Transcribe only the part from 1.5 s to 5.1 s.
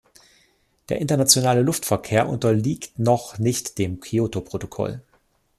Luftverkehr unterliegt noch nicht dem Kyoto-Protokoll.